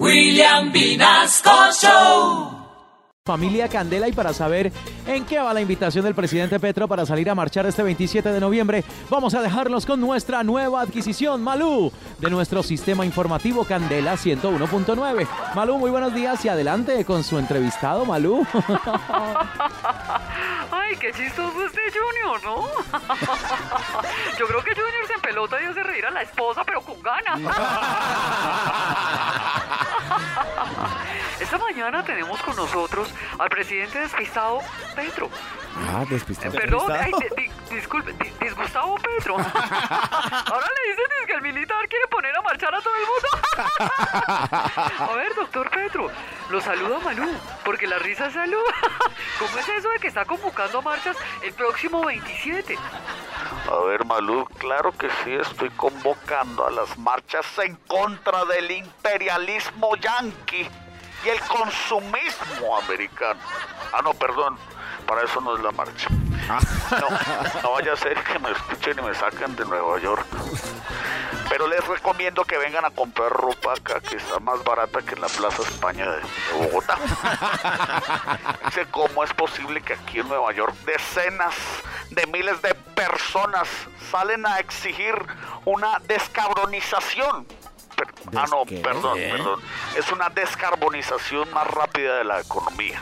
[0.00, 2.50] William Vinasco Show.
[3.24, 4.70] Familia Candela y para saber
[5.06, 8.40] en qué va la invitación del presidente Petro para salir a marchar este 27 de
[8.40, 15.26] noviembre, vamos a dejarlos con nuestra nueva adquisición, Malú, de nuestro sistema informativo Candela 101.9.
[15.54, 18.46] Malú, muy buenos días y adelante con su entrevistado, Malú.
[20.70, 22.56] Ay, qué chistoso este Junior, ¿no?
[24.38, 27.40] Yo creo que Junior se pelota y hace reír a la esposa, pero con ganas.
[31.54, 33.08] Esta mañana tenemos con nosotros
[33.38, 34.58] al presidente despistado
[34.96, 35.30] Petro.
[35.88, 36.52] Ah, despistado.
[36.52, 39.36] Eh, Perdón, ay, di- di- disculpe, di- disgustado Petro.
[39.38, 43.28] Ahora le dicen que el militar quiere poner a marchar a todo el mundo.
[45.12, 46.10] A ver, doctor Petro,
[46.50, 47.30] lo saluda Malú,
[47.64, 48.58] porque la risa es salud.
[49.38, 52.76] ¿Cómo es eso de que está convocando a marchas el próximo 27?
[53.70, 59.94] A ver, Malú, claro que sí, estoy convocando a las marchas en contra del imperialismo
[59.94, 60.68] yanqui
[61.24, 63.40] y el consumismo americano.
[63.92, 64.58] Ah, no, perdón,
[65.06, 66.08] para eso no es la marcha.
[66.10, 67.08] No,
[67.62, 70.26] no vaya a ser que me escuchen y me saquen de Nueva York.
[71.48, 75.20] Pero les recomiendo que vengan a comprar ropa acá, que está más barata que en
[75.20, 76.98] la Plaza España de, de Bogotá.
[78.66, 81.54] Dice, ¿cómo es posible que aquí en Nueva York decenas
[82.10, 83.68] de miles de personas
[84.10, 85.14] salen a exigir
[85.64, 87.46] una descarbonización?
[87.96, 88.78] Per- ah, no, ¿Qué?
[88.78, 89.28] perdón, ¿Qué?
[89.30, 89.60] perdón.
[89.96, 93.00] Es una descarbonización más rápida de la economía.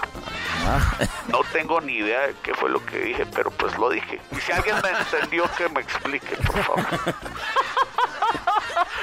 [1.28, 4.20] No tengo ni idea de qué fue lo que dije, pero pues lo dije.
[4.30, 6.86] Y si alguien me entendió, que me explique, por favor.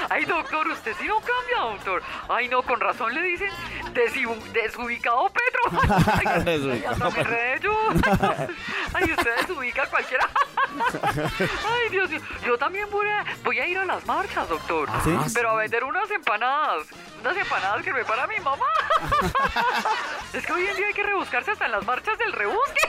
[0.08, 2.02] Ay, doctor, usted sí no cambia, doctor.
[2.28, 3.50] Ay, no, con razón le dicen
[3.92, 5.80] Desubicado Petro.
[6.12, 7.72] Ay, Desubicado, hasta me enredé yo.
[8.94, 10.28] Ay, usted desubica a cualquiera.
[11.38, 12.20] Ay, Dios mío.
[12.44, 14.88] Yo también voy a, voy a ir a las marchas, doctor.
[14.90, 15.10] ¿Ah, sí?
[15.34, 16.86] Pero a vender unas empanadas.
[17.20, 18.64] Unas empanadas que me para mi mamá.
[20.32, 22.88] Es que hoy en día hay que rebuscarse hasta en las marchas del rebusque.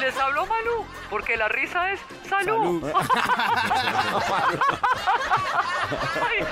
[0.00, 2.82] Les hablo Malú, porque la risa es salud.
[6.20, 6.44] Ay.